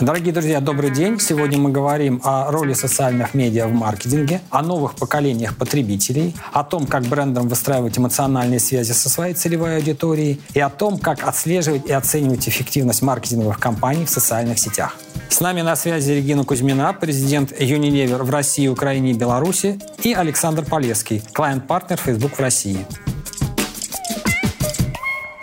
[0.00, 1.18] Дорогие друзья, добрый день.
[1.18, 6.86] Сегодня мы говорим о роли социальных медиа в маркетинге, о новых поколениях потребителей, о том,
[6.86, 11.92] как брендам выстраивать эмоциональные связи со своей целевой аудиторией и о том, как отслеживать и
[11.92, 14.96] оценивать эффективность маркетинговых кампаний в социальных сетях.
[15.28, 20.64] С нами на связи Регина Кузьмина, президент Unilever в России, Украине и Беларуси, и Александр
[20.64, 22.86] Полесский, клиент-партнер Facebook в России.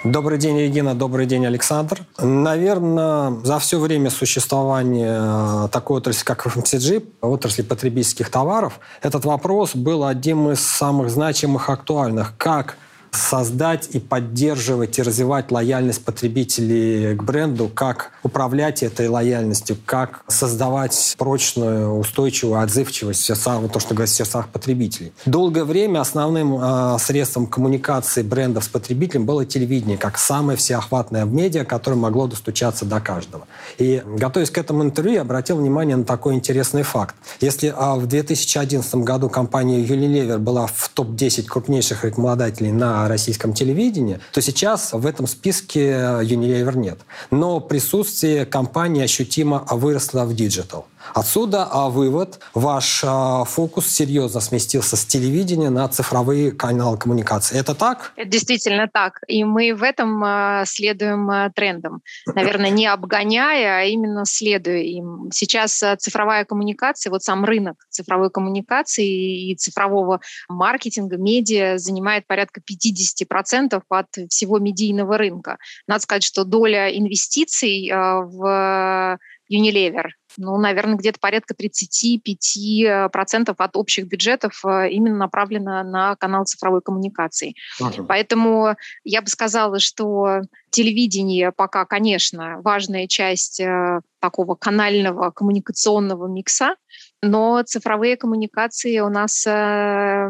[0.04, 0.96] Добрый день, Регина.
[0.96, 2.06] Добрый день, Александр.
[2.20, 10.04] Наверное, за все время существования такой отрасли, как FMCG, отрасли потребительских товаров, этот вопрос был
[10.04, 12.34] одним из самых значимых, актуальных.
[12.38, 12.75] Как
[13.16, 21.16] создать и поддерживать и развивать лояльность потребителей к бренду, как управлять этой лояльностью, как создавать
[21.18, 25.14] прочную, устойчивую отзывчивость в сердцах, то, что говорят, в сердцах потребителей.
[25.26, 31.66] Долгое время основным э, средством коммуникации брендов с потребителем было телевидение, как самое всеохватное медиа,
[31.66, 33.48] которое могло достучаться до каждого.
[33.78, 37.16] И, готовясь к этому интервью, я обратил внимание на такой интересный факт.
[37.42, 44.19] Если э, в 2011 году компания Unilever была в топ-10 крупнейших рекламодателей на российском телевидении,
[44.31, 46.99] то сейчас в этом списке Unilever нет.
[47.31, 50.88] Но присутствие компании ощутимо выросло в digital.
[51.13, 52.39] Отсюда а, вывод.
[52.53, 57.59] Ваш а, фокус серьезно сместился с телевидения на цифровые каналы коммуникации.
[57.59, 58.13] Это так?
[58.15, 59.19] Это действительно так.
[59.27, 62.01] И мы в этом а, следуем а, трендам.
[62.25, 65.29] Наверное, не обгоняя, а именно следуя им.
[65.31, 73.81] Сейчас цифровая коммуникация, вот сам рынок цифровой коммуникации и цифрового маркетинга, медиа занимает порядка 50%
[73.89, 75.57] от всего медийного рынка.
[75.87, 79.17] Надо сказать, что доля инвестиций в
[79.52, 86.81] Unilever ну, наверное, где-то порядка 35% от общих бюджетов э, именно направлено на канал цифровой
[86.81, 87.55] коммуникации.
[87.80, 88.03] Ага.
[88.03, 96.75] Поэтому я бы сказала, что телевидение пока, конечно, важная часть э, такого канального коммуникационного микса,
[97.21, 100.30] но цифровые коммуникации у нас э,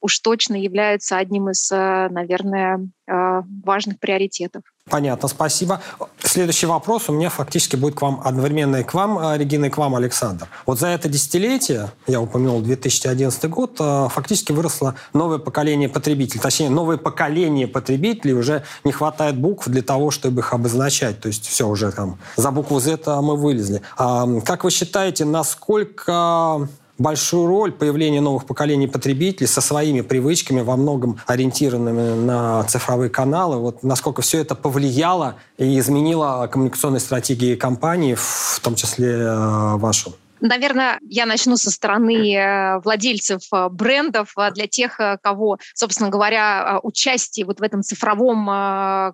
[0.00, 4.62] уж точно являются одним из, наверное, важных приоритетов.
[4.90, 5.80] Понятно, спасибо.
[6.28, 9.70] Следующий вопрос у меня фактически будет к вам одновременно и к вам, э, Регина, и
[9.70, 10.46] к вам, Александр.
[10.66, 16.38] Вот за это десятилетие, я упомянул 2011 год, э, фактически выросло новое поколение потребителей.
[16.38, 21.18] Точнее, новое поколение потребителей уже не хватает букв для того, чтобы их обозначать.
[21.18, 23.80] То есть все уже там за букву Z мы вылезли.
[23.96, 30.76] А, как вы считаете, насколько большую роль появления новых поколений потребителей со своими привычками, во
[30.76, 33.56] многом ориентированными на цифровые каналы.
[33.56, 40.14] Вот насколько все это повлияло и изменило коммуникационные стратегии компании, в том числе э, вашу?
[40.40, 46.80] Наверное, я начну со стороны э, владельцев э, брендов э, для тех, кого, собственно говоря,
[46.82, 48.46] участие вот в этом цифровом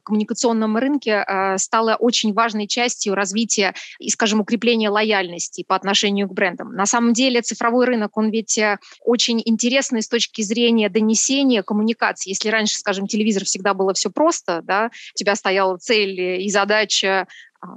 [0.05, 1.25] коммуникационном рынке
[1.57, 6.75] стало очень важной частью развития и, скажем, укрепления лояльности по отношению к брендам.
[6.75, 8.59] На самом деле цифровой рынок, он ведь
[9.01, 12.31] очень интересный с точки зрения донесения коммуникации.
[12.31, 17.27] Если раньше, скажем, телевизор всегда было все просто, да, у тебя стояла цель и задача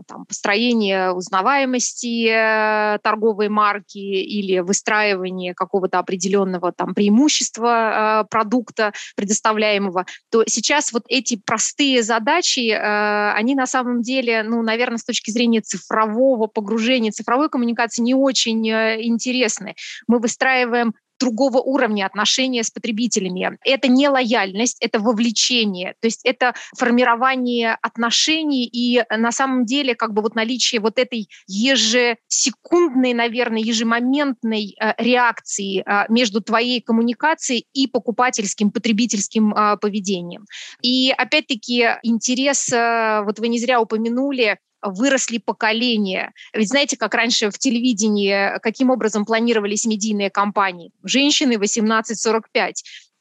[0.08, 10.06] там, построение узнаваемости э, торговой марки или выстраивание какого-то определенного там, преимущества э, продукта предоставляемого,
[10.32, 15.32] то сейчас вот эти простые задачи, э, они на самом деле, ну, наверное, с точки
[15.32, 19.76] зрения цифрового погружения, цифровой коммуникации не очень интересны.
[20.08, 23.58] Мы выстраиваем другого уровня отношения с потребителями.
[23.64, 30.14] Это не лояльность, это вовлечение, то есть это формирование отношений и на самом деле как
[30.14, 37.88] бы вот наличие вот этой ежесекундной, наверное, ежемоментной э, реакции э, между твоей коммуникацией и
[37.88, 40.46] покупательским, потребительским э, поведением.
[40.82, 46.34] И опять-таки интерес, э, вот вы не зря упомянули, выросли поколения.
[46.54, 50.92] Ведь знаете, как раньше в телевидении, каким образом планировались медийные кампании?
[51.04, 52.74] Женщины 18-45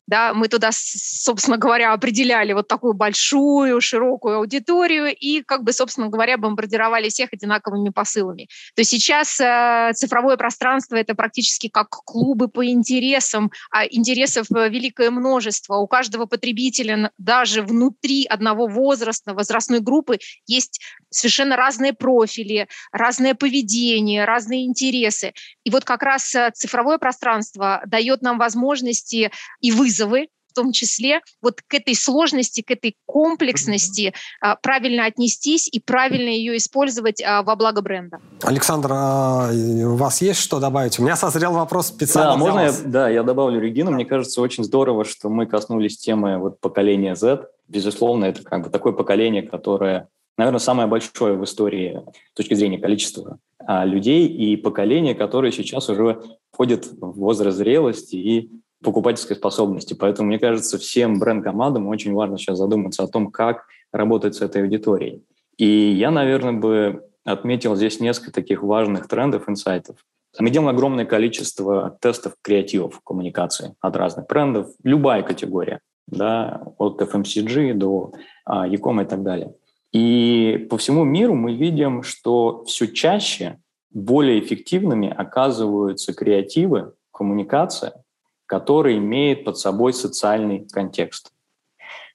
[0.07, 6.09] да, мы туда, собственно говоря, определяли вот такую большую, широкую аудиторию и, как бы, собственно
[6.09, 8.49] говоря, бомбардировали всех одинаковыми посылами.
[8.77, 15.11] То сейчас э, цифровое пространство— это практически как клубы по интересам, а интересов э, великое
[15.11, 15.77] множество.
[15.77, 20.81] У каждого потребителя даже внутри одного возраста, возрастной группы есть
[21.11, 25.33] совершенно разные профили, разное поведение, разные интересы.
[25.65, 30.73] И вот как раз э, цифровое пространство дает нам возможности и вызовы вызовы, в том
[30.73, 37.23] числе вот к этой сложности, к этой комплексности а, правильно отнестись и правильно ее использовать
[37.23, 38.21] а, во благо бренда.
[38.43, 40.99] Александр, а у вас есть что добавить?
[40.99, 43.91] У меня созрел вопрос специально да, можно Я, да, я добавлю Регину.
[43.91, 47.49] Мне кажется, очень здорово, что мы коснулись темы вот поколения Z.
[47.69, 50.09] Безусловно, это как бы такое поколение, которое
[50.39, 52.03] наверное, самое большое в истории
[52.33, 56.21] с точки зрения количества а, людей и поколения, которые сейчас уже
[56.53, 58.51] входят в возраст зрелости и
[58.87, 59.95] покупательской способности.
[59.95, 64.63] Поэтому, мне кажется, всем бренд-командам очень важно сейчас задуматься о том, как работать с этой
[64.63, 65.25] аудиторией.
[65.59, 69.97] И я, наверное, бы отметил здесь несколько таких важных трендов, инсайтов.
[70.39, 77.75] Мы делаем огромное количество тестов креативов коммуникации от разных брендов, любая категория, да, от FMCG
[77.75, 78.13] до
[78.45, 79.53] а, e и так далее.
[79.91, 83.59] И по всему миру мы видим, что все чаще
[83.91, 88.05] более эффективными оказываются креативы, коммуникация,
[88.47, 91.33] которые имеют под собой социальный контекст.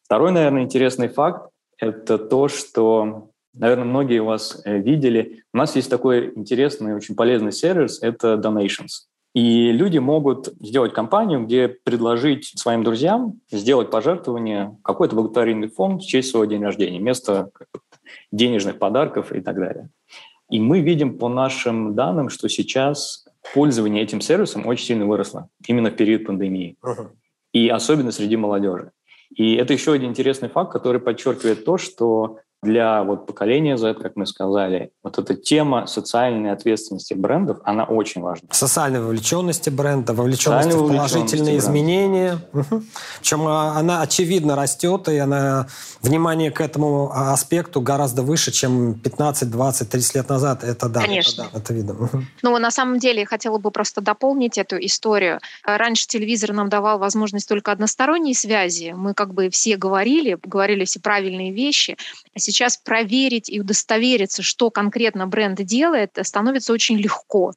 [0.03, 5.89] Второй, наверное, интересный факт– это то, что, наверное, многие вас э, видели, у нас есть
[5.89, 9.07] такой интересный, очень полезный сервис– это Donations.
[9.33, 16.05] И люди могут сделать кампанию, где предложить своим друзьям сделать пожертвование какой-то благотворительный фонд в
[16.05, 17.49] честь своего дня рождения, вместо
[18.31, 19.89] денежных подарков и так далее.
[20.49, 25.89] И мы видим по нашим данным, что сейчас пользование этим сервисом очень сильно выросло именно
[25.89, 26.77] в период пандемии.
[26.83, 27.09] Uh-huh.
[27.53, 28.91] И особенно среди молодежи.
[29.35, 34.15] И это еще один интересный факт, который подчеркивает то, что для вот поколения Z, как
[34.15, 38.47] мы сказали, вот эта тема социальной ответственности брендов, она очень важна.
[38.51, 42.39] Социальной вовлеченности бренда, вовлеченности в положительные изменения.
[42.53, 42.83] Угу.
[43.19, 45.67] Причем а, она очевидно растет, и она,
[46.01, 50.63] внимание к этому аспекту гораздо выше, чем 15, 20, 30 лет назад.
[50.63, 51.01] Это да.
[51.01, 51.41] Конечно.
[51.41, 51.93] Это, да, это видно.
[51.93, 52.23] Угу.
[52.43, 55.39] Ну, на самом деле, я хотела бы просто дополнить эту историю.
[55.63, 58.93] Раньше телевизор нам давал возможность только односторонней связи.
[58.95, 61.97] Мы как бы все говорили, говорили все правильные вещи.
[62.35, 67.53] А сейчас проверить и удостовериться, что конкретно бренд делает, становится очень легко.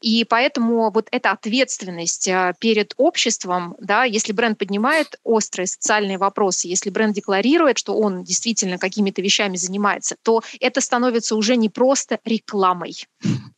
[0.00, 6.68] И поэтому вот эта ответственность а, перед обществом, да, если бренд поднимает острые социальные вопросы,
[6.68, 12.18] если бренд декларирует, что он действительно какими-то вещами занимается, то это становится уже не просто
[12.24, 12.94] рекламой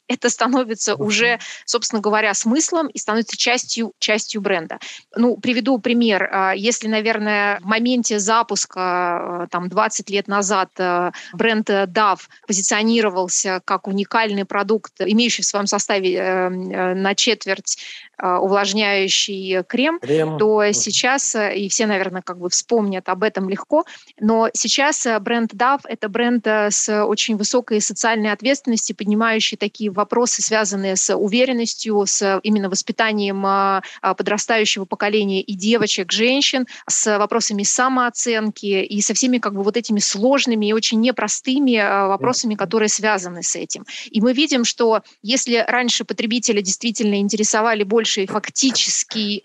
[0.09, 4.79] это становится уже, собственно говоря, смыслом и становится частью, частью бренда.
[5.15, 6.29] Ну, приведу пример.
[6.31, 13.61] А, если, наверное, в моменте запуска, а, там, 20 лет назад а, бренд DAV позиционировался
[13.65, 17.79] как уникальный продукт, имеющий в своем составе э, э, на четверть
[18.21, 23.85] увлажняющий крем, крем, то сейчас, э, и все, наверное, как бы вспомнят об этом легко,
[24.21, 30.97] но сейчас бренд DAV— это бренд с очень высокой социальной ответственностью, поднимающий такие вопросы, связанные
[30.97, 38.67] с уверенностью, с именно воспитанием а, а, подрастающего поколения и девочек, женщин, с вопросами самооценки
[38.67, 43.43] и со всеми как бы вот этими сложными и очень непростыми а, вопросами, которые связаны
[43.43, 43.85] с этим.
[44.11, 49.41] И мы видим, что если раньше потребителя действительно интересовали больше фактически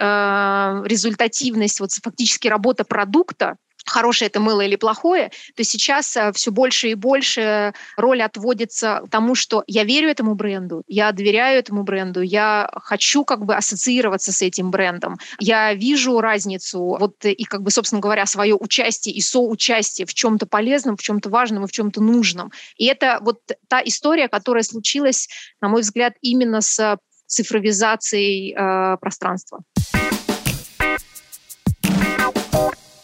[0.88, 6.90] результативность, вот фактически работа продукта, хорошее это мыло или плохое, то сейчас э, все больше
[6.90, 12.70] и больше роль отводится тому, что я верю этому бренду, я доверяю этому бренду, я
[12.76, 18.02] хочу как бы ассоциироваться с этим брендом, я вижу разницу, вот и как бы, собственно
[18.02, 22.52] говоря, свое участие и соучастие в чем-то полезном, в чем-то важном и в чем-то нужном.
[22.78, 25.28] И это вот та история, которая случилась,
[25.62, 26.98] на мой взгляд, именно с
[27.32, 29.60] цифровизацией э, пространства.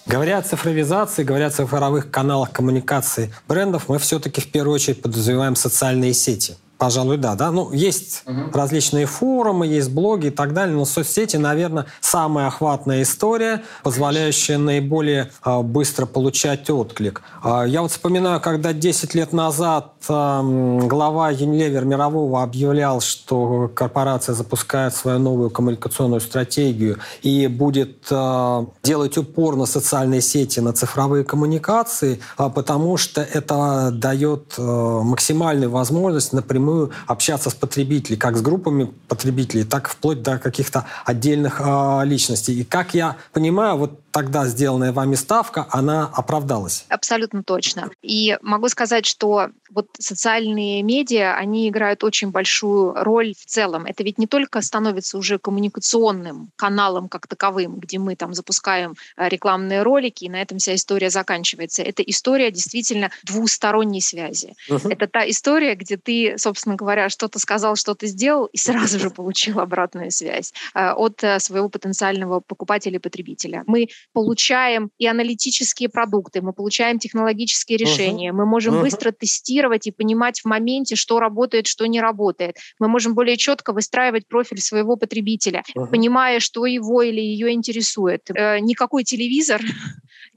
[0.05, 5.55] Говоря о цифровизации, говоря о цифровых каналах коммуникации брендов, мы все-таки в первую очередь подразумеваем
[5.55, 7.35] социальные сети– Пожалуй, да.
[7.35, 7.51] да?
[7.51, 8.51] Ну, есть угу.
[8.53, 15.31] различные форумы, есть блоги и так далее, но соцсети, наверное, самая охватная история, позволяющая наиболее
[15.43, 17.23] э, быстро получать отклик.
[17.43, 24.35] Э, я вот вспоминаю, когда 10 лет назад э, глава Unilever мирового объявлял, что корпорация
[24.35, 31.23] запускает свою новую коммуникационную стратегию и будет э, делать упор на социальные сети, на цифровые
[31.23, 38.37] коммуникации, э, потому что это дает э, максимальную возможность напрямую напрямую общаться с потребителями, как
[38.37, 42.61] с группами потребителей, так вплоть до каких-то отдельных э, личностей.
[42.61, 46.85] И как я понимаю, вот тогда сделанная вами ставка, она оправдалась.
[46.89, 47.91] Абсолютно точно.
[48.01, 53.85] И могу сказать, что вот социальные медиа, они играют очень большую роль в целом.
[53.85, 59.29] Это ведь не только становится уже коммуникационным каналом как таковым, где мы там запускаем э,
[59.29, 61.83] рекламные ролики, и на этом вся история заканчивается.
[61.83, 64.55] Это история действительно двусторонней связи.
[64.67, 64.91] Uh-huh.
[64.91, 69.59] Это та история, где ты, собственно говоря, что-то сказал, что-то сделал, и сразу же получил
[69.59, 73.63] обратную связь э, от э, своего потенциального покупателя и потребителя.
[73.67, 78.35] Мы получаем и аналитические продукты, мы получаем технологические решения, uh-huh.
[78.35, 78.81] мы можем uh-huh.
[78.81, 82.57] быстро тестировать и понимать в моменте, что работает, что не работает.
[82.79, 85.87] Мы можем более четко выстраивать профиль своего потребителя, uh-huh.
[85.87, 88.29] понимая, что его или ее интересует.
[88.33, 89.61] Э, никакой телевизор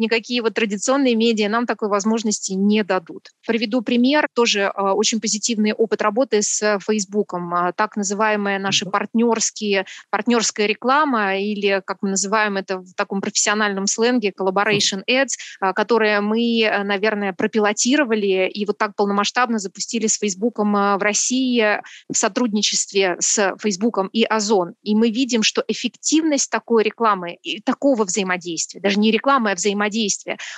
[0.00, 3.30] никакие вот традиционные медиа нам такой возможности не дадут.
[3.46, 7.54] Приведу пример, тоже э, очень позитивный опыт работы с Фейсбуком.
[7.54, 13.86] Э, так называемые наши партнерские, партнерская реклама или, как мы называем это в таком профессиональном
[13.86, 20.18] сленге, collaboration ads, э, которые мы, э, наверное, пропилотировали и вот так полномасштабно запустили с
[20.18, 24.74] Фейсбуком э, в России в сотрудничестве с Фейсбуком и Озон.
[24.82, 29.89] И мы видим, что эффективность такой рекламы и такого взаимодействия, даже не рекламы, а взаимодействия,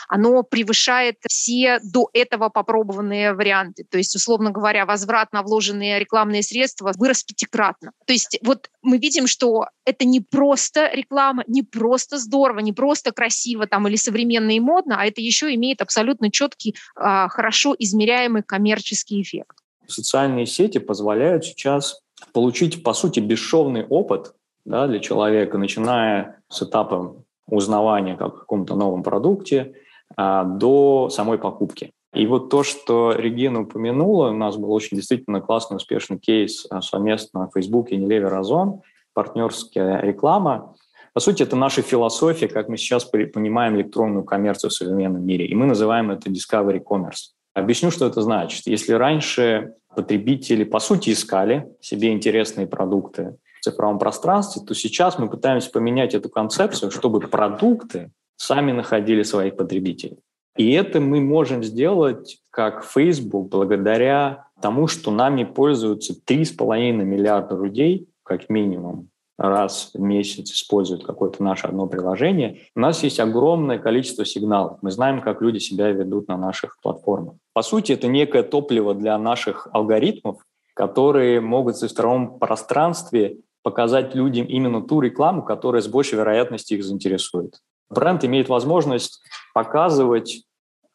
[0.08, 3.84] оно превышает все до этого попробованные варианты.
[3.88, 7.92] То есть, условно говоря, возврат на вложенные рекламные средства вырос пятикратно.
[8.06, 13.12] То есть вот мы видим, что это не просто реклама, не просто здорово, не просто
[13.12, 18.42] красиво там или современно и модно, а это еще имеет абсолютно четкий, а, хорошо измеряемый
[18.42, 19.56] коммерческий эффект.
[19.86, 22.00] Социальные сети позволяют сейчас
[22.32, 24.34] получить, по сути, бесшовный опыт
[24.64, 29.74] да, для человека, начиная с этапа узнавания как о каком-то новом продукте
[30.16, 31.92] а, до самой покупки.
[32.14, 36.82] И вот то, что Регина упомянула, у нас был очень действительно классный, успешный кейс а,
[36.82, 38.82] совместно Facebook и Unilever Озон,
[39.14, 40.74] партнерская реклама.
[41.14, 45.46] По сути, это наша философия, как мы сейчас понимаем электронную коммерцию в современном мире.
[45.46, 47.32] И мы называем это Discovery Commerce.
[47.54, 48.66] Объясню, что это значит.
[48.66, 55.70] Если раньше потребители, по сути, искали себе интересные продукты цифровом пространстве, то сейчас мы пытаемся
[55.70, 60.18] поменять эту концепцию, чтобы продукты сами находили своих потребителей.
[60.56, 68.08] И это мы можем сделать как Facebook благодаря тому, что нами пользуются 3,5 миллиарда людей,
[68.22, 74.24] как минимум, раз в месяц используют какое-то наше одно приложение, у нас есть огромное количество
[74.24, 74.78] сигналов.
[74.82, 77.34] Мы знаем, как люди себя ведут на наших платформах.
[77.52, 84.46] По сути, это некое топливо для наших алгоритмов, которые могут в цифровом пространстве показать людям
[84.46, 87.60] именно ту рекламу, которая с большей вероятностью их заинтересует.
[87.90, 89.22] Бренд имеет возможность
[89.54, 90.44] показывать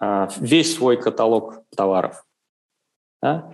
[0.01, 2.23] э, весь свой каталог товаров.
[3.21, 3.51] Да?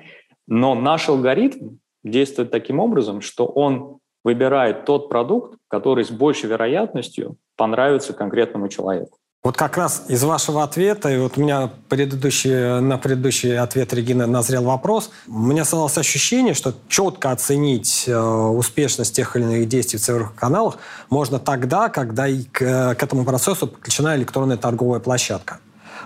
[0.48, 7.38] Но наш алгоритм действует таким образом, что он выбирает тот продукт, который с большей вероятностью
[7.55, 9.20] понравится конкретному человеку.
[9.43, 14.25] Вот как раз из вашего ответа, и вот у меня предыдущий, на предыдущий ответ Регины
[14.25, 20.00] назрел вопрос, у меня создалось ощущение, что четко оценить э, успешность тех или иных действий
[20.00, 20.77] в цифровых каналах
[21.09, 25.59] можно тогда, когда и к, к этому процессу подключена электронная торговая площадка.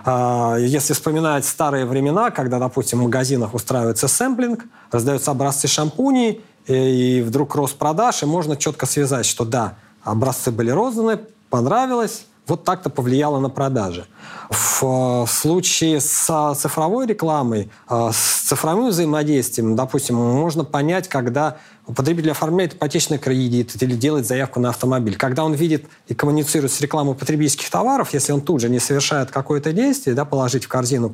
[0.04, 7.22] Э, если вспоминать старые времена, когда, допустим, в магазинах устраивается сэмплинг, раздаются образцы шампуней, и
[7.24, 12.90] вдруг рост продаж, и можно четко связать, что да, образцы были розданы, понравилось, вот так-то
[12.90, 14.06] повлияло на продажи.
[14.50, 21.58] В, в случае с цифровой рекламой, э, с цифровым взаимодействием, допустим, можно понять, когда
[21.94, 25.16] потребитель оформляет ипотечный кредит или делает заявку на автомобиль.
[25.16, 29.30] Когда он видит и коммуницирует с рекламой потребительских товаров, если он тут же не совершает
[29.30, 31.08] какое-то действие, да, положить в корзину,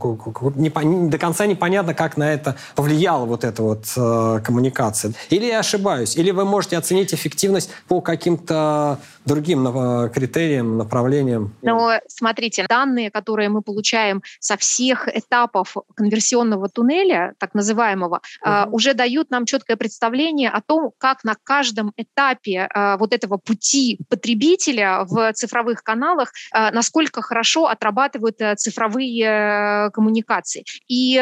[0.57, 5.13] не, не, до конца непонятно, как на это повлияла вот эта вот э, коммуникация.
[5.31, 11.55] Или я ошибаюсь, или вы можете оценить эффективность по каким-то другим э, критериям, направлениям.
[11.63, 18.51] Но смотрите, данные, которые мы получаем со всех этапов конверсионного туннеля, так называемого, угу.
[18.51, 23.37] э, уже дают нам четкое представление о том, как на каждом этапе э, вот этого
[23.37, 30.65] пути потребителя в цифровых каналах, э, насколько хорошо отрабатывают э, цифровые коммуникации.
[30.89, 31.21] И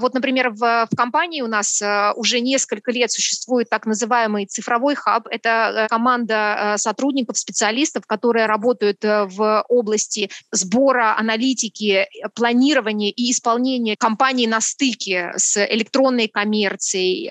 [0.00, 1.82] вот, например, в, в компании у нас
[2.16, 5.26] уже несколько лет существует так называемый цифровой хаб.
[5.28, 14.60] Это команда сотрудников, специалистов, которые работают в области сбора, аналитики, планирования и исполнения компании на
[14.60, 17.24] стыке с электронной коммерцией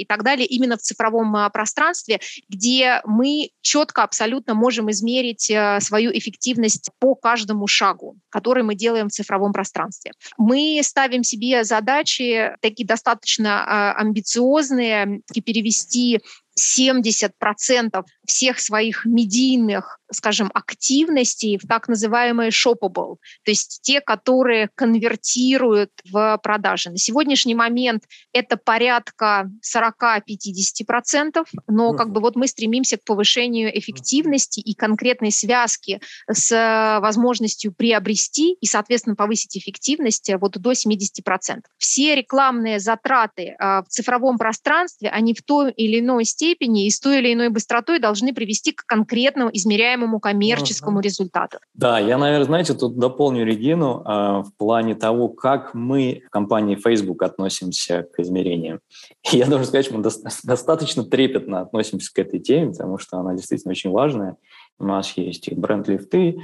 [0.00, 5.80] и так далее, именно в цифровом а, пространстве, где мы четко абсолютно можем измерить э,
[5.80, 10.12] свою эффективность по каждому шагу, который мы делаем в цифровом пространстве.
[10.38, 16.20] Мы ставим себе задачи такие достаточно а, амбициозные, перевести
[16.58, 25.90] 70% всех своих медийных, скажем, активностей в так называемые shoppable, то есть те, которые конвертируют
[26.10, 26.90] в продажи.
[26.90, 34.60] На сегодняшний момент это порядка 40-50%, но как бы вот мы стремимся к повышению эффективности
[34.60, 41.62] и конкретной связки с возможностью приобрести и, соответственно, повысить эффективность вот до 70%.
[41.78, 46.90] Все рекламные затраты а, в цифровом пространстве, они в той или иной степени степени и
[46.90, 51.02] с той или иной быстротой должны привести к конкретному измеряемому коммерческому uh-huh.
[51.02, 51.58] результату.
[51.74, 56.76] Да, я, наверное, знаете, тут дополню Регину э, в плане того, как мы в компании
[56.76, 58.80] Facebook относимся к измерениям.
[59.32, 60.10] Я должен сказать, что мы до-
[60.44, 64.36] достаточно трепетно относимся к этой теме, потому что она действительно очень важная.
[64.78, 66.36] У нас есть и бренд-лифты,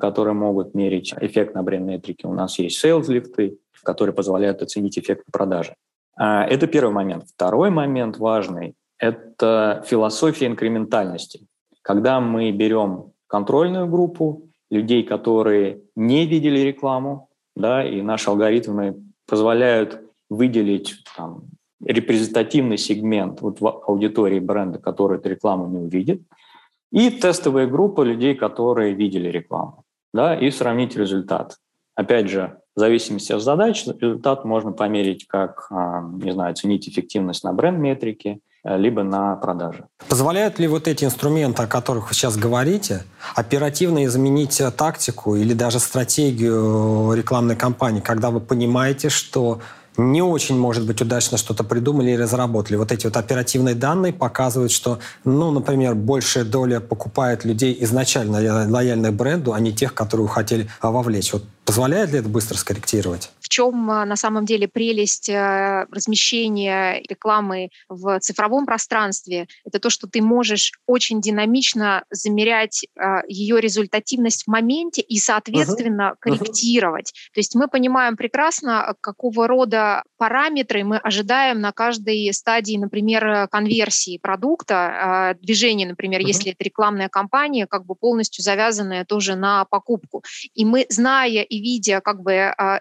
[0.00, 2.28] которые могут мерить эффект на бренд-метрике.
[2.28, 5.74] У нас есть sales-лифты, которые позволяют оценить эффект продажи.
[6.16, 7.24] Это первый момент.
[7.34, 11.46] Второй момент важный– это философия инкрементальности.
[11.82, 20.02] Когда мы берем контрольную группу, людей, которые не видели рекламу, да, и наши алгоритмы позволяют
[20.28, 21.44] выделить там,
[21.84, 26.22] репрезентативный сегмент вот в аудитории бренда, который эту рекламу не увидит,
[26.90, 31.58] и тестовая группа людей, которые видели рекламу, да, и сравнить результат.
[31.94, 37.42] Опять же, в зависимости от задач результат можно померить как, а, не знаю, оценить эффективность
[37.42, 38.40] на бренд-метрике,
[38.76, 39.84] либо на продажи.
[40.08, 43.04] Позволяют ли вот эти инструменты, о которых вы сейчас говорите,
[43.34, 49.60] оперативно изменить э, тактику или даже стратегию рекламной кампании, когда вы понимаете, что
[49.96, 52.76] не очень, может быть, удачно что-то придумали и разработали.
[52.76, 59.14] Вот эти вот оперативные данные показывают, что, ну, например, большая доля покупает людей изначально лояльных
[59.14, 61.32] бренду, а не тех, которые хотели вовлечь.
[61.32, 63.32] Вот Позволяет ли это быстро скорректировать?
[63.46, 69.46] В чем а, на самом деле прелесть э, размещения рекламы в цифровом пространстве?
[69.64, 76.14] Это то, что ты можешь очень динамично замерять а, ее результативность в моменте и, соответственно,
[76.14, 76.16] uh-huh.
[76.18, 77.10] корректировать.
[77.10, 77.34] Uh-huh.
[77.34, 84.18] То есть мы понимаем прекрасно, какого рода параметры мы ожидаем на каждой стадии, например, конверсии
[84.18, 86.26] продукта, а, движения, например, uh-huh.
[86.26, 90.24] если это рекламная кампания, как бы полностью завязанная тоже на покупку.
[90.54, 92.80] И мы, зная и видя, как бы а,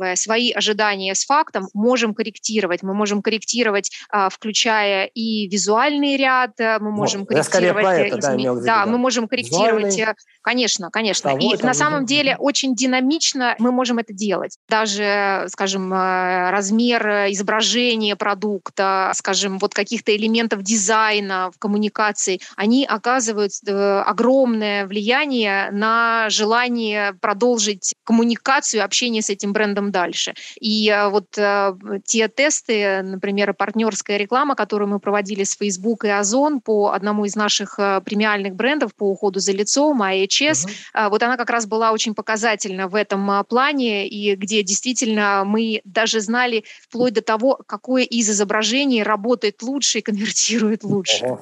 [0.00, 2.82] сравнивая свои ожидания с фактом, можем корректировать.
[2.82, 7.84] Мы можем корректировать, а, включая и визуальный ряд, э, мы можем вот, корректировать...
[7.84, 8.54] Я это, изме...
[8.54, 9.86] да, да, мы можем корректировать...
[9.86, 10.12] Визуальный...
[10.12, 11.30] Э, конечно, конечно.
[11.30, 14.56] Того, и там, на самом деле очень динамично мы можем это делать.
[14.68, 23.52] Даже, скажем, э, размер изображения продукта, скажем, вот каких-то элементов дизайна в коммуникации, они оказывают
[23.66, 30.34] огромное влияние на желание продолжить коммуникацию, общение с этим брендом дальше.
[30.60, 31.72] И э, вот э,
[32.04, 37.36] те тесты, например, партнерская реклама, которую мы проводили с Facebook и Озон по одному из
[37.36, 41.10] наших э, премиальных брендов по уходу за лицом, AHS, угу.
[41.10, 46.20] вот она как раз была очень показательна в этом плане, и где действительно мы даже
[46.20, 51.24] знали вплоть до того, какое из изображений работает лучше и конвертирует лучше.
[51.24, 51.40] Ого.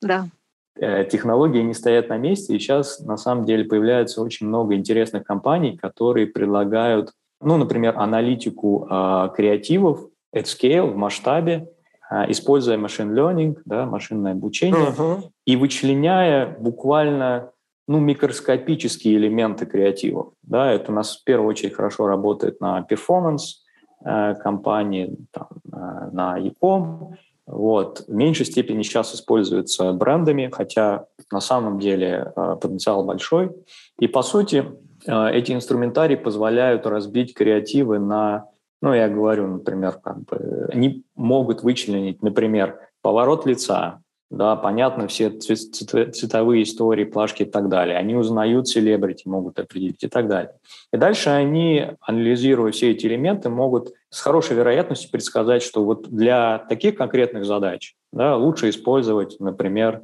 [0.00, 0.28] Да.
[0.74, 5.76] Технологии не стоят на месте, и сейчас на самом деле появляется очень много интересных компаний,
[5.76, 11.68] которые предлагают, ну, например, аналитику э, креативов at scale, в масштабе,
[12.10, 15.22] э, используя машин learning, да, машинное обучение, uh-huh.
[15.44, 17.52] и вычленяя буквально
[17.88, 20.32] ну, микроскопические элементы креативов.
[20.42, 23.64] Да, это у нас в первую очередь хорошо работает на перформанс
[24.04, 28.04] э, компании, там, э, на e-com, вот.
[28.06, 33.50] В меньшей степени сейчас используются брендами, хотя на самом деле э, потенциал большой.
[33.98, 34.64] И по сути
[35.06, 38.46] эти инструментарии позволяют разбить креативы на,
[38.80, 45.28] ну я говорю, например, как бы, они могут вычленить, например, поворот лица, да, понятно, все
[45.28, 47.98] цветовые истории, плашки и так далее.
[47.98, 50.54] Они узнают селебрити, могут определить и так далее.
[50.90, 56.64] И дальше они, анализируя все эти элементы, могут с хорошей вероятностью предсказать, что вот для
[56.70, 60.00] таких конкретных задач да, лучше использовать, например,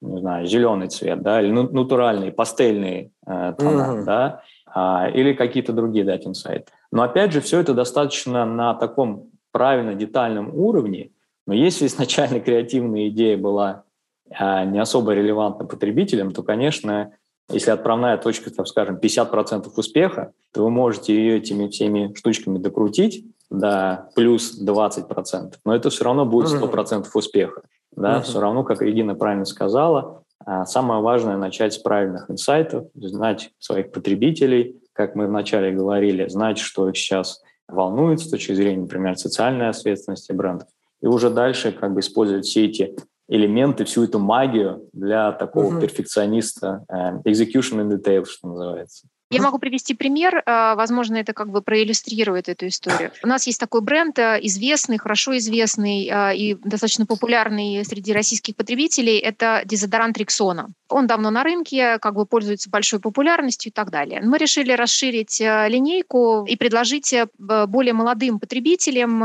[0.00, 4.04] не знаю, зеленый цвет, да, или натуральные, пастельные э, тона, uh-huh.
[4.04, 6.72] да, а, или какие-то другие дать инсайты.
[6.90, 11.10] Но опять же, все это достаточно на таком правильно детальном уровне,
[11.46, 13.84] но если изначально креативная идея была
[14.30, 17.12] а, не особо релевантна потребителям, то, конечно,
[17.50, 23.26] если отправная точка, там, скажем, 50% успеха, то вы можете ее этими всеми штучками докрутить
[23.50, 27.62] до плюс 20%, но это все равно будет 100% успеха.
[27.92, 28.18] Да?
[28.18, 28.22] Uh-huh.
[28.22, 33.92] Все равно, как Регина правильно сказала, а, самое важное начать с правильных инсайтов, знать своих
[33.92, 39.68] потребителей, как мы вначале говорили, знать, что их сейчас волнует с точки зрения, например, социальной
[39.68, 40.68] ответственности брендов
[41.02, 42.94] и уже дальше как бы использовать все эти
[43.28, 45.80] элементы, всю эту магию для такого uh-huh.
[45.80, 49.06] перфекциониста, uh, execution in detail, что называется.
[49.30, 53.12] Я могу привести пример, а, возможно, это как бы проиллюстрирует эту историю.
[53.22, 58.56] У нас есть такой бренд, э, известный, хорошо известный а, и достаточно популярный среди российских
[58.56, 60.68] потребителей, это дезодорант Рексона.
[60.90, 64.20] Он давно на рынке, как бы пользуется большой популярностью и так далее.
[64.22, 69.18] Мы решили расширить э, линейку и предложить э, более молодым потребителям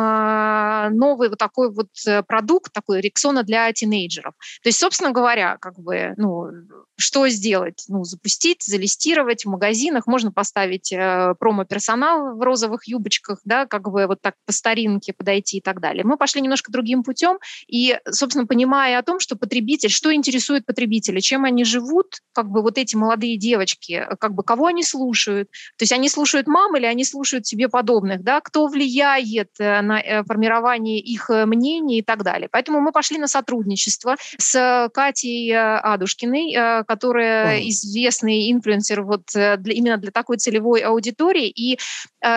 [0.95, 1.89] новый вот такой вот
[2.27, 4.33] продукт, такой Рексона для тинейджеров.
[4.63, 6.49] То есть, собственно говоря, как бы, ну,
[6.97, 7.85] что сделать?
[7.87, 10.07] Ну, запустить, залистировать в магазинах.
[10.07, 15.57] Можно поставить э, промо-персонал в розовых юбочках, да, как бы вот так по старинке подойти
[15.57, 16.03] и так далее.
[16.03, 21.19] Мы пошли немножко другим путем и, собственно, понимая о том, что потребитель, что интересует потребителя,
[21.21, 25.49] чем они они живут, как бы вот эти молодые девочки, как бы кого они слушают?
[25.77, 28.41] То есть они слушают мам или они слушают себе подобных, да?
[28.41, 32.49] Кто влияет э, на э, формирование их э, мнений и так далее.
[32.51, 37.69] Поэтому мы пошли на сотрудничество с Катей Адушкиной, которая mm.
[37.69, 41.79] известный инфлюенсер вот для, именно для такой целевой аудитории, и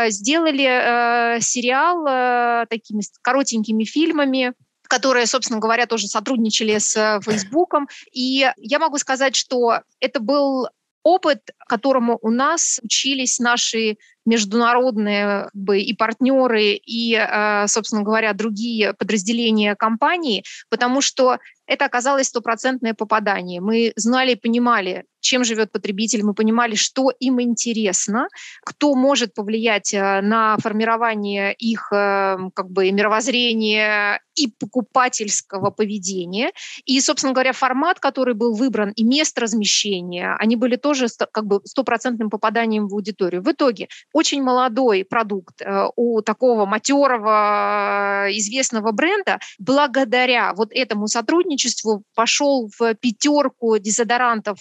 [0.09, 4.55] сделали сериал такими коротенькими фильмами,
[4.89, 7.89] которые, собственно говоря, тоже сотрудничали с Фейсбуком.
[8.13, 10.69] И я могу сказать, что это был
[11.03, 13.99] опыт, которому у нас учились наши
[14.29, 22.95] международные и партнеры, и, э, собственно говоря, другие подразделения компании, потому что это оказалось стопроцентное
[22.95, 23.61] попадание.
[23.61, 28.29] Мы знали и понимали, чем живет потребитель, мы понимали, что им интересно,
[28.65, 36.53] кто может повлиять э, на формирование их э, как бы, мировоззрения и покупательского поведения.
[36.85, 41.61] И, собственно говоря, формат, который был выбран, и место размещения, они были тоже как бы
[41.65, 43.43] стопроцентным попаданием в аудиторию.
[43.43, 43.89] В итоге
[44.19, 52.95] очень молодой продукт э, у такого матерого известного бренда благодаря вот этому сотрудничеству пошел в
[52.95, 54.59] пятерку дезодорантов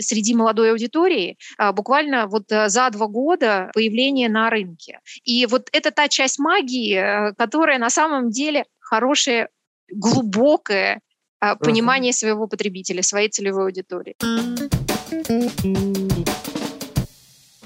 [0.00, 1.36] среди молодой аудитории
[1.74, 5.00] буквально вот э, за два года появления на рынке.
[5.24, 9.48] И вот это та часть магии, э, которая на самом деле хорошее,
[9.90, 11.00] глубокое
[11.60, 14.16] понимание своего потребителя, своей целевой аудитории.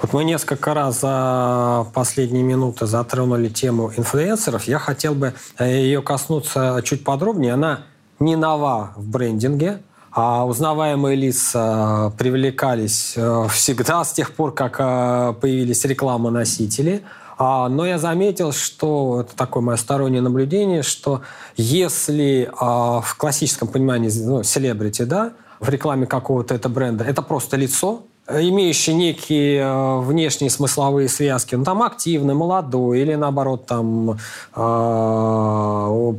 [0.01, 4.65] Вот мы несколько раз за последние минуты затронули тему инфлюенсеров.
[4.65, 7.55] Я хотел бы э, ее коснуться чуть подробнее.
[7.55, 7.81] Она
[8.21, 9.83] не нова в брендинге.
[10.11, 17.03] А узнаваемые лица привлекались э, всегда с тех пор, как э, появились рекламоносители.
[17.37, 21.23] А, но я заметил, что это такое мое стороннее наблюдение, что
[21.57, 27.57] если а, в классическом понимании ну, селебрити, да, в рекламе какого-то это бренда, это просто
[27.57, 34.17] лицо, имеющий некие э, внешние смысловые связки, ну, там активный, молодой или, наоборот, там э,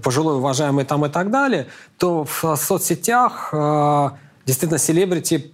[0.04, 1.67] пожилой, уважаемый там и так далее,
[1.98, 4.10] то в соцсетях э,
[4.45, 5.54] действительно селебрити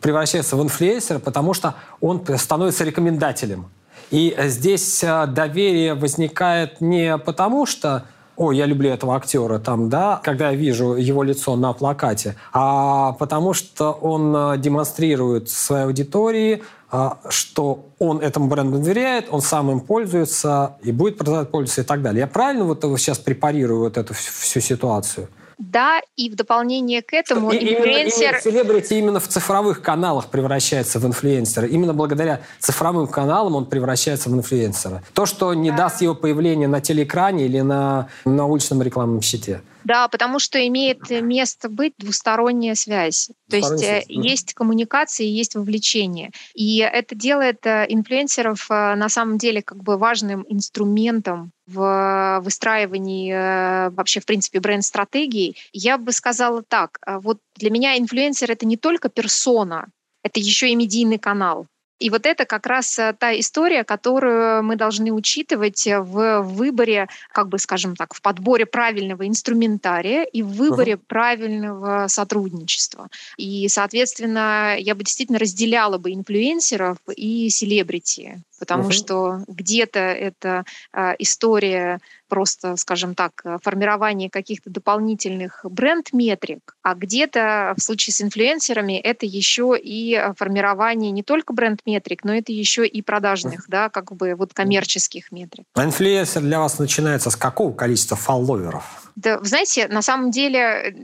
[0.00, 3.66] превращается в инфлюенсера, потому что он становится рекомендателем.
[4.10, 8.04] И здесь доверие возникает не потому, что
[8.36, 13.12] о, я люблю этого актера, там, да, когда я вижу его лицо на плакате, а
[13.12, 19.70] потому что он э, демонстрирует своей аудитории, э, что он этому бренду доверяет, он сам
[19.70, 22.20] им пользуется и будет продолжать пользоваться и так далее.
[22.20, 25.28] Я правильно вот сейчас препарирую вот эту всю ситуацию?
[25.58, 28.28] Да, и в дополнение к этому и, инфлюенсер...
[28.28, 31.66] Именно, селебрити именно в цифровых каналах превращается в инфлюенсера.
[31.66, 35.02] Именно благодаря цифровым каналам он превращается в инфлюенсера.
[35.14, 35.76] То, что не да.
[35.78, 39.62] даст его появление на телеэкране или на, на уличном рекламном щите.
[39.86, 43.30] Да, потому что имеет место быть двусторонняя связь.
[43.48, 44.06] То есть э, связь.
[44.08, 46.32] есть коммуникация, есть вовлечение.
[46.54, 53.90] И это делает э, инфлюенсеров э, на самом деле как бы важным инструментом в выстраивании
[53.90, 55.56] вообще, в принципе, бренд-стратегии.
[55.72, 59.86] Я бы сказала так, вот для меня инфлюенсер— это не только персона,
[60.22, 61.66] это еще и медийный канал.
[61.98, 67.08] И вот это как раз э, та история, которую мы должны учитывать э, в выборе,
[67.32, 71.02] как бы скажем так, в подборе правильного инструментария и в выборе uh-huh.
[71.06, 73.08] правильного сотрудничества.
[73.38, 78.92] И, соответственно, я бы действительно разделяла бы инфлюенсеров и селебрити, потому uh-huh.
[78.92, 87.74] что где-то это а, история просто, скажем так, э, формирование каких-то дополнительных бренд-метрик, а где-то
[87.76, 92.86] в случае с инфлюенсерами это еще и э, формирование не только бренд-метрик, но это еще
[92.86, 95.66] и продажных, да, как бы вот коммерческих метрик.
[95.74, 99.12] А инфлюенсер для вас начинается с какого количества фолловеров?
[99.14, 100.94] Да, вы знаете, на самом деле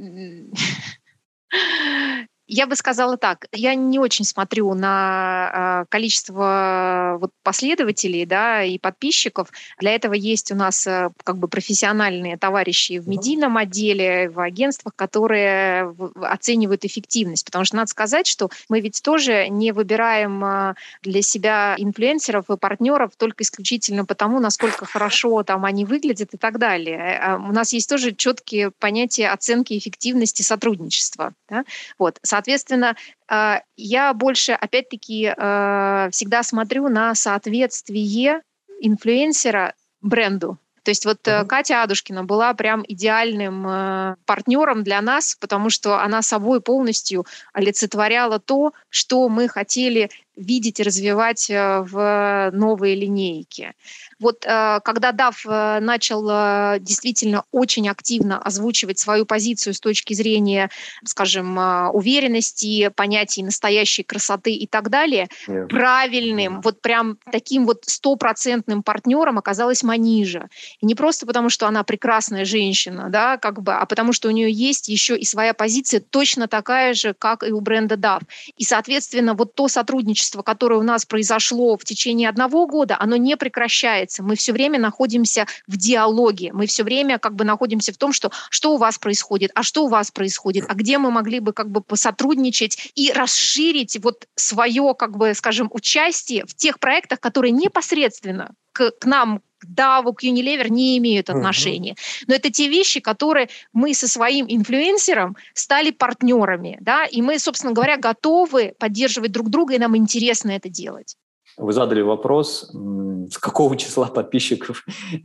[2.55, 8.77] Я бы сказала так, я не очень смотрю на э, количество вот, последователей да, и
[8.77, 9.49] подписчиков.
[9.79, 14.95] Для этого есть у нас э, как бы профессиональные товарищи в медийном отделе, в агентствах,
[14.95, 17.47] которые оценивают эффективность.
[17.47, 22.59] Потому что надо сказать, что мы ведь тоже не выбираем э, для себя инфлюенсеров и
[22.59, 27.39] партнеров только исключительно потому, насколько хорошо там они выглядят и так далее.
[27.49, 31.33] У нас есть тоже четкие понятия оценки эффективности сотрудничества.
[31.49, 31.65] Да?
[31.99, 32.19] Вот.
[32.43, 32.97] Соответственно,
[33.29, 38.43] а, я больше, опять-таки, а, всегда смотрю на соответствие
[38.81, 40.59] инфлюенсера бренду.
[40.83, 41.47] То есть вот uh-huh.
[41.47, 48.41] Катя Адушкина была прям идеальным э, партнером для нас, потому что она собой полностью олицетворяла
[48.41, 53.75] то, что мы хотели видеть и развивать в новые линейки.
[54.23, 60.15] Вот э, когда DAF э, начал э, действительно очень активно озвучивать свою позицию с точки
[60.15, 60.71] зрения,
[61.05, 61.59] скажем,
[61.93, 65.67] уверенности, понятий настоящей красоты и так далее, yeah.
[65.67, 70.49] правильным, вот прям таким вот стопроцентным партнером оказалась Манижа.
[70.81, 74.31] И не просто потому, что она прекрасная женщина, да, как бы, а потому что у
[74.31, 78.23] нее есть еще и своя позиция точно такая же, как и у бренда DAF.
[78.57, 83.37] И, соответственно, вот то сотрудничество, которое у нас произошло в течение одного года, оно не
[83.37, 84.23] прекращается.
[84.23, 88.31] Мы все время находимся в диалоге, мы все время как бы находимся в том, что
[88.51, 91.71] что у вас происходит, а что у вас происходит, а где мы могли бы как
[91.71, 98.55] бы посотрудничать и расширить вот свое, как бы, скажем, участие в тех проектах, которые непосредственно
[98.73, 101.95] к, к нам, к DAO, к Unilever не имеют отношения.
[102.27, 107.73] Но это те вещи, которые мы со своим инфлюенсером стали партнерами, да, и мы, собственно
[107.73, 111.17] говоря, готовы поддерживать друг друга, и нам интересно это делать.
[111.59, 114.85] Вы задали вопрос, с какого числа подписчиков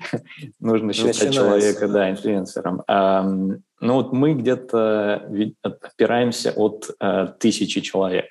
[0.60, 2.84] нужно считать человека, да, инфлюенсером.
[3.80, 5.30] Ну вот мы где-то
[5.62, 8.26] опираемся от э, тысячи человек.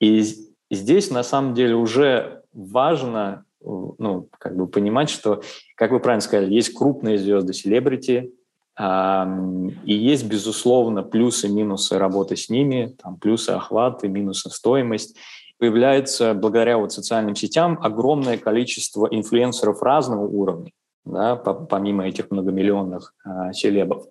[0.00, 0.24] И
[0.70, 5.42] здесь на самом деле уже важно ну, как бы понимать, что,
[5.74, 8.32] как вы правильно сказали, есть крупные звезды, селебрити,
[8.78, 15.16] и есть, безусловно, плюсы минусы работы с ними, там плюсы охваты, минусы стоимость
[15.58, 20.72] появляется благодаря вот социальным сетям огромное количество инфлюенсеров разного уровня,
[21.06, 24.04] да, помимо этих многомиллионных э, селебов.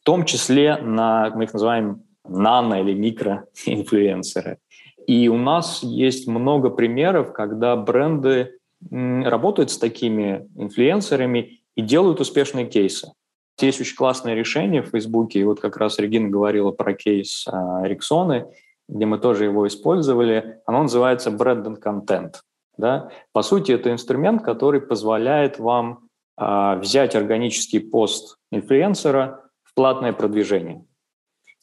[0.00, 4.58] В том числе на, мы их называем нано- или микроинфлюенсеры.
[5.06, 8.58] И у нас есть много примеров, когда бренды
[8.90, 13.12] работают с такими инфлюенсерами и делают успешные кейсы.
[13.60, 17.82] Есть очень классное решение в Фейсбуке, и вот как раз Регина говорила про кейс а,
[17.86, 18.46] Риксоны–
[18.90, 22.34] где мы тоже его использовали, оно называется branded content.
[22.76, 23.10] Да?
[23.32, 30.84] По сути, это инструмент, который позволяет вам э, взять органический пост инфлюенсера в платное продвижение.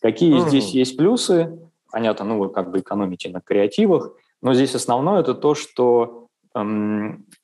[0.02, 0.48] Какие mm-hmm.
[0.48, 1.60] здесь есть плюсы?
[1.92, 6.27] Понятно, ну вы как бы экономите на креативах, но здесь основное это то, что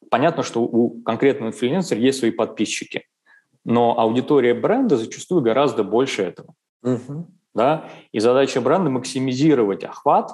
[0.09, 3.05] понятно, что у конкретного инфлюенсера есть свои подписчики,
[3.65, 6.53] но аудитория бренда зачастую гораздо больше этого.
[6.85, 7.25] Mm-hmm.
[7.55, 7.89] Да?
[8.11, 10.31] И задача бренда– максимизировать охват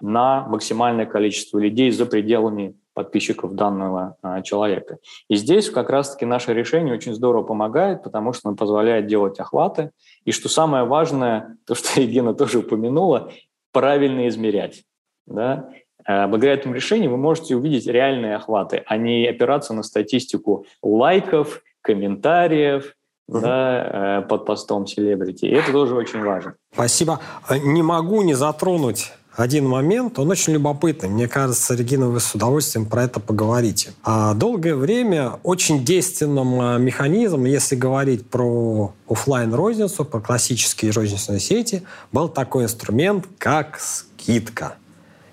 [0.00, 4.98] на максимальное количество людей за пределами подписчиков данного а, человека.
[5.28, 9.92] И здесь как раз-таки наше решение очень здорово помогает, потому что оно позволяет делать охваты.
[10.24, 13.30] И что самое важное, то, что Евгения тоже упомянула,
[13.72, 14.82] правильно измерять.
[15.26, 15.70] Да?
[16.08, 21.62] А, благодаря этому решению вы можете увидеть реальные охваты, а не опираться на статистику лайков,
[21.82, 22.94] комментариев,
[23.28, 23.40] угу.
[23.40, 25.44] да, э, под постом селебрити.
[25.44, 26.54] И это тоже очень важно.
[26.72, 27.20] Спасибо.
[27.62, 31.10] Не могу не затронуть один момент, он очень любопытный.
[31.10, 33.92] Мне кажется, Регина, вы с удовольствием про это поговорите.
[34.02, 41.38] А долгое время очень действенным э, механизмом, если говорить про офлайн розницу про классические розничные
[41.38, 44.76] сети, был такой инструмент, как скидка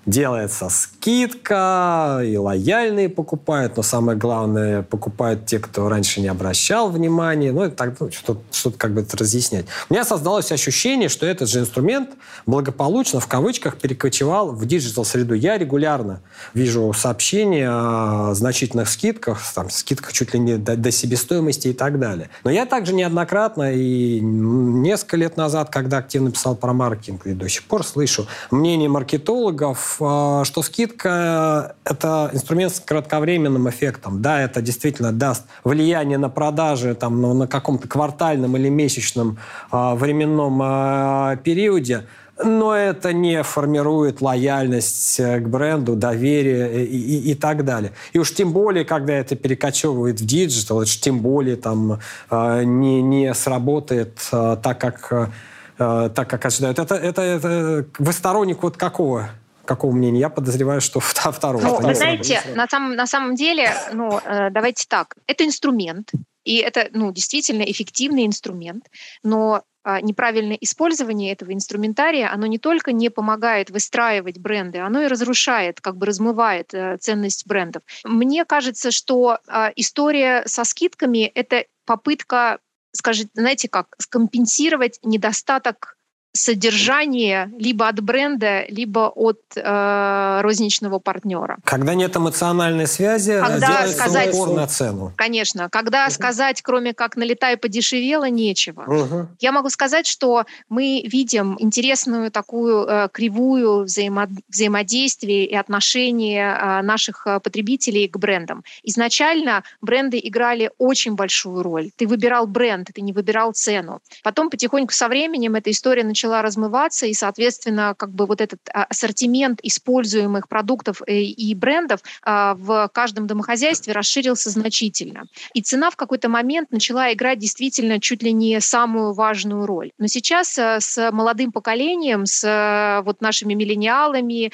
[0.06, 7.52] делается скидка, и лояльные покупают, но самое главное, покупают те, кто раньше не обращал внимания,
[7.52, 9.66] ну, и так, ну, что-то, что-то как бы это разъяснять.
[9.90, 12.10] У меня создалось ощущение, что этот же инструмент
[12.46, 15.34] благополучно, в кавычках, перекочевал в диджитал-среду.
[15.34, 16.20] Я регулярно
[16.54, 21.98] вижу сообщения о значительных скидках, там, скидках чуть ли не до, до себестоимости и так
[21.98, 22.30] далее.
[22.44, 27.48] Но я также неоднократно и несколько лет назад, когда активно писал про маркетинг, и до
[27.48, 34.22] сих пор слышу мнение маркетологов, что скидка– это инструмент с кратковременным эффектом.
[34.22, 39.38] Да, это действительно даст влияние на продажи там, ну, на каком-то квартальном или месячном
[39.72, 42.04] э, временном э, периоде,
[42.44, 47.92] но это не формирует лояльность э, к бренду, доверие и, и, и так далее.
[48.12, 52.64] И уж тем более, когда это перекочевывает в digital, это уж тем более там э,
[52.64, 55.30] не, не сработает э, так, как,
[55.78, 56.78] э, так, как ожидают.
[56.78, 59.30] Это, это, это вы сторонник вот какого
[59.66, 60.20] какого мнения?
[60.20, 61.62] Я подозреваю, что второго.
[61.62, 66.12] Ну, вы знаете, на самом, на самом деле, ну, э, давайте так, это инструмент,
[66.44, 68.84] и это, ну, действительно эффективный инструмент,
[69.22, 75.06] но а, неправильное использование этого инструментария, оно не только не помогает выстраивать бренды, оно и
[75.06, 77.84] разрушает, как бы размывает э, ценность брендов.
[78.02, 82.58] Мне кажется, что э, история со скидками— это попытка,
[82.90, 85.96] скажите, знаете как, скомпенсировать недостаток
[86.36, 91.58] содержание либо от бренда, либо от э, розничного партнера.
[91.64, 95.12] Когда нет эмоциональной связи, когда сказать, упор на цену.
[95.16, 95.68] Конечно.
[95.70, 96.12] Когда угу.
[96.12, 98.82] сказать, кроме как налетай подешевело, нечего.
[98.82, 99.28] Угу.
[99.40, 106.82] Я могу сказать, что мы видим интересную такую э, кривую взаимо взаимодействия и отношения э,
[106.82, 108.64] наших э, потребителей к брендам.
[108.82, 111.90] Изначально бренды играли очень большую роль.
[111.96, 114.00] Ты выбирал бренд, ты не выбирал цену.
[114.22, 118.84] Потом потихоньку со временем эта история начала размываться, и, соответственно, как бы вот этот а,
[118.84, 125.24] ассортимент используемых продуктов э, и брендов а, в каждом домохозяйстве расширился значительно.
[125.54, 129.92] И цена в какой-то момент начала играть действительно чуть ли не самую важную роль.
[129.98, 134.52] Но сейчас э, с молодым поколением, с э, вот нашими миллениалами,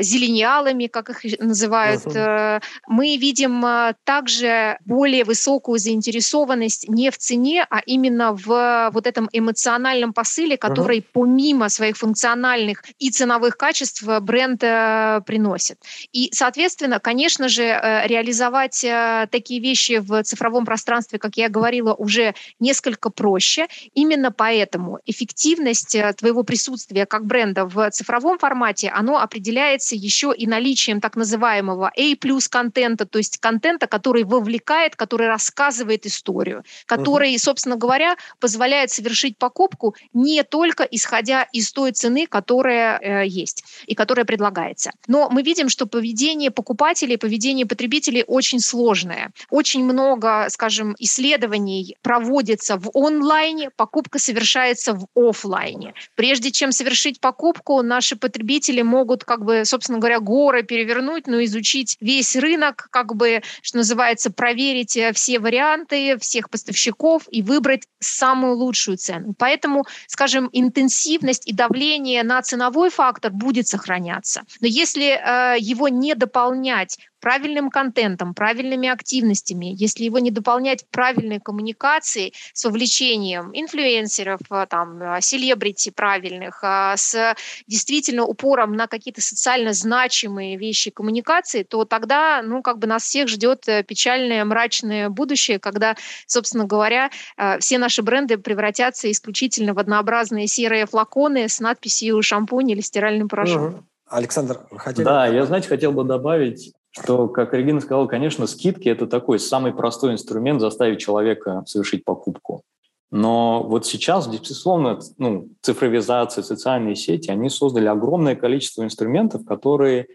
[0.00, 2.62] зелениалами, как их называют, uh-huh.
[2.86, 3.64] мы видим
[4.04, 10.98] также более высокую заинтересованность не в цене, а именно в вот этом эмоциональном посыле, который
[10.98, 11.06] uh-huh.
[11.14, 15.78] Помимо своих функциональных и ценовых качеств бренд приносит.
[16.12, 21.94] И, соответственно, конечно же, э, реализовать э, такие вещи в цифровом пространстве, как я говорила,
[21.94, 23.68] уже несколько проще.
[23.94, 30.46] Именно поэтому эффективность э, твоего присутствия как бренда в цифровом формате, оно определяется еще и
[30.46, 32.14] наличием так называемого A
[32.50, 39.94] контента, то есть контента, который вовлекает, который рассказывает историю, который, собственно говоря, позволяет совершить покупку
[40.12, 44.92] не только исходя из той цены, которая э, есть и которая предлагается.
[45.06, 49.32] Но мы видим, что поведение покупателей, поведение потребителей очень сложное.
[49.50, 55.94] Очень много, скажем, исследований проводится в онлайне, покупка совершается в офлайне.
[56.14, 61.96] Прежде чем совершить покупку, наши потребители могут, как бы, собственно говоря, горы перевернуть, но изучить
[62.00, 68.56] весь рынок, как бы, что называется, проверить э, все варианты всех поставщиков и выбрать самую
[68.56, 69.34] лучшую цену.
[69.38, 70.48] Поэтому, скажем,
[70.84, 74.42] интенсивность и давление на ценовой фактор будет сохраняться.
[74.60, 81.40] Но если э, его не дополнять правильным контентом, правильными активностями, если его не дополнять правильной
[81.40, 87.34] коммуникацией с вовлечением инфлюенсеров, э, там, э, селебрити правильных, э, с
[87.66, 93.28] действительно упором на какие-то социально значимые вещи коммуникации, то тогда, ну, как бы нас всех
[93.28, 97.10] ждет печальное, мрачное будущее, когда, собственно говоря,
[97.58, 103.62] все наши бренды превратятся исключительно в однообразные серые флаконы с надписью «шампунь» или «стиральный порошок».
[103.62, 103.84] Угу.
[104.08, 105.04] Александр, хотели...
[105.04, 109.72] Да, я, знаете, хотел бы добавить, что, как Регина сказала, конечно, скидки– это такой самый
[109.72, 112.62] простой инструмент заставить человека совершить покупку.
[113.10, 120.06] Но вот сейчас, безусловно, ну, цифровизация, социальные сети, они создали огромное количество инструментов, которые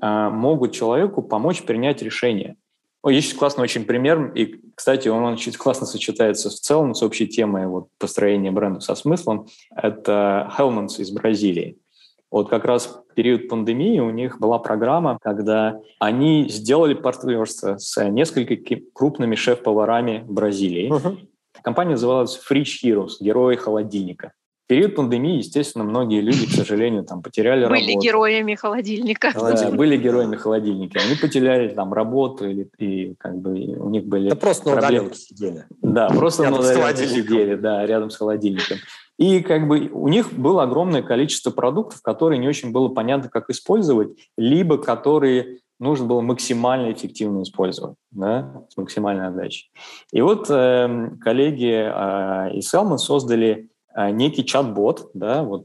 [0.00, 2.56] э, могут человеку помочь принять решение.
[3.06, 7.66] Есть классный очень пример, и, кстати, он очень классно сочетается в целом с общей темой
[7.66, 9.48] вот, построения бренда со смыслом.
[9.74, 11.78] Это Hellmans из Бразилии.
[12.32, 18.02] Вот как раз в период пандемии у них была программа, когда они сделали партнерство с
[18.08, 20.90] несколькими крупными шеф-поварами Бразилии.
[20.90, 21.18] Uh-huh.
[21.62, 24.32] Компания называлась Fridge Heroes, герои холодильника.
[24.72, 27.84] В период пандемии, естественно, многие люди, к сожалению, там потеряли были работу.
[27.84, 29.32] Были героями холодильника.
[29.34, 30.98] Да, были героями холодильника.
[30.98, 34.30] Они потеряли там работу или и как бы у них были.
[34.30, 35.66] Да просто на удаленке сидели.
[35.82, 38.78] Да, просто на удаленке сидели, да, рядом с холодильником.
[39.18, 43.50] И как бы у них было огромное количество продуктов, которые не очень было понятно, как
[43.50, 49.70] использовать, либо которые нужно было максимально эффективно использовать, да, с максимальной отдачей.
[50.12, 55.64] И вот э, коллеги э, из Salmon создали некий чат-бот, да, вот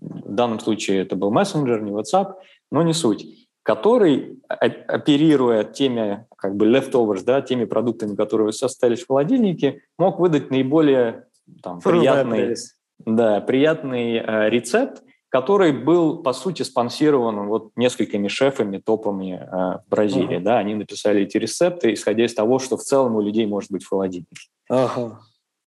[0.00, 2.34] в данном случае это был мессенджер, не WhatsApp,
[2.70, 3.26] но не суть,
[3.62, 10.50] который, оперируя теми как бы leftovers, да, теми продуктами, которые остались в холодильнике, мог выдать
[10.50, 11.26] наиболее
[11.62, 12.54] там, приятный,
[12.98, 19.82] да, приятный э, рецепт, который был, по сути, спонсирован вот несколькими шефами, топами э, в
[19.88, 20.36] Бразилии.
[20.36, 20.44] Ага.
[20.44, 23.82] Да, они написали эти рецепты, исходя из того, что в целом у людей может быть
[23.82, 24.48] в холодильнике.
[24.68, 25.20] Ага.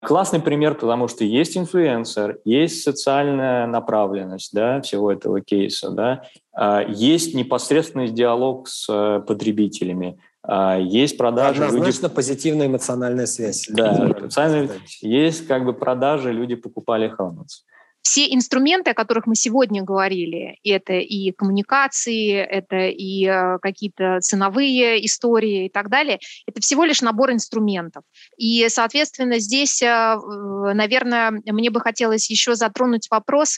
[0.06, 6.24] Классный пример, потому что есть инфлюенсер, есть социальная направленность да, всего этого кейса, да,
[6.58, 11.63] э, есть непосредственный диалог с э, потребителями, а, есть продажи.
[11.63, 12.15] Однозначно люди...
[12.15, 13.68] позитивная эмоциональная связь.
[13.70, 14.70] Да, эмоциональная...
[15.02, 17.63] есть как бы продажи, люди покупали Helmets.
[18.06, 25.04] Все инструменты, о которых мы сегодня говорили, это и коммуникации, это и э, какие-то ценовые
[25.04, 28.04] истории и так далее, это всего лишь набор инструментов.
[28.38, 30.18] И, соответственно, здесь, э,
[30.76, 33.58] наверное, мне бы хотелось еще затронуть вопрос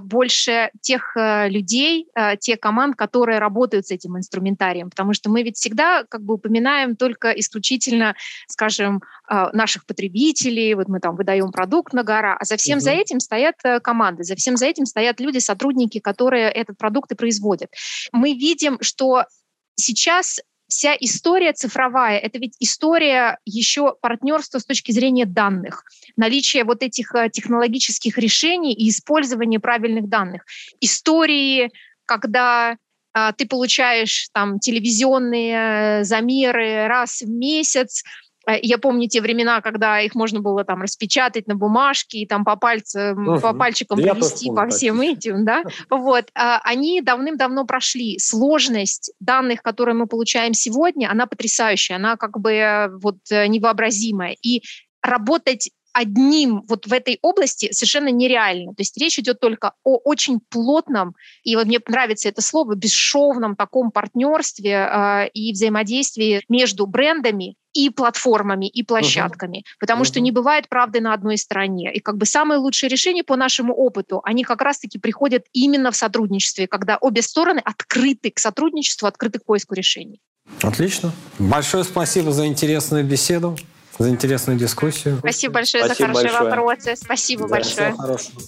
[0.00, 5.42] больше тех э, людей, э, тех команд, которые работают с этим инструментарием, потому что мы
[5.42, 8.14] ведь всегда как бы упоминаем только исключительно,
[8.48, 12.84] скажем, э, наших потребителей, вот мы там выдаем продукт на гора, а за всем угу.
[12.84, 17.12] за этим стоят э, команды, за всем за этим стоят люди, сотрудники, которые этот продукт
[17.12, 17.70] и производят.
[18.12, 19.24] Мы видим, что
[19.74, 25.84] сейчас вся история цифровая, это ведь история еще партнерства с точки зрения данных,
[26.16, 30.44] наличие вот этих э, технологических решений и использования правильных данных.
[30.80, 31.70] Истории,
[32.04, 32.76] когда
[33.12, 38.25] а, ты получаешь там телевизионные э, замеры раз в месяц, Э,
[38.62, 42.56] я помню те времена, когда их можно было там распечатать на бумажке и там по
[42.56, 43.40] пальцам, угу.
[43.40, 45.62] по пальчикам Я провести по всем этим, да.
[45.90, 46.26] Вот.
[46.34, 48.18] А, они давным-давно прошли.
[48.18, 54.36] Сложность данных, которые мы получаем сегодня, она потрясающая, она как бы э, вот э, невообразимая.
[54.42, 54.62] И
[55.02, 58.74] работать одним вот в этой области совершенно нереально.
[58.74, 63.56] То есть речь идет только о очень плотном, и вот мне нравится это слово, бесшовном
[63.56, 69.58] таком партнерстве э, и взаимодействии между брендами и платформами, и площадками.
[69.58, 69.76] Uh-huh.
[69.80, 70.06] Потому uh-huh.
[70.06, 71.94] что не бывает правды на одной стороне.
[71.94, 75.96] И как бы самые лучшие решения по нашему опыту, они как раз-таки приходят именно в
[75.96, 80.20] сотрудничестве, когда обе стороны открыты к сотрудничеству, открыты к поиску решений.
[80.62, 81.12] Отлично.
[81.38, 83.56] Большое спасибо за интересную беседу
[83.98, 85.18] за интересную дискуссию.
[85.18, 86.50] Спасибо большое Спасибо за хорошие большое.
[86.50, 86.96] вопросы.
[86.96, 87.92] Спасибо да, большое.
[87.92, 88.42] Всего хорошего.